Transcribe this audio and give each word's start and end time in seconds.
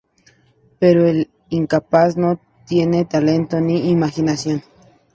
Pero 0.79 1.05
es 1.05 1.27
incapaz; 1.49 2.17
no 2.17 2.39
tiene 2.65 3.05
talento 3.05 3.61
ni 3.61 3.91
imaginación... 3.91 4.63